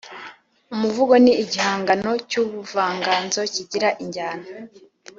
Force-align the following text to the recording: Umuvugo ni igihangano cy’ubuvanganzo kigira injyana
Umuvugo 0.73 1.13
ni 1.23 1.33
igihangano 1.43 2.11
cy’ubuvanganzo 2.29 3.39
kigira 3.53 3.89
injyana 4.03 4.47